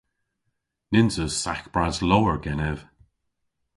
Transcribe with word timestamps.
Nyns 0.91 1.15
eus 1.23 1.35
sagh 1.43 1.65
bras 1.73 1.97
lowr 2.09 2.35
genev. 2.45 2.79